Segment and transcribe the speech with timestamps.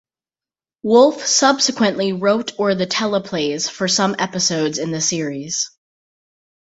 [0.81, 5.69] Wolfe subsequently wrote or the teleplays for some episodes in the series.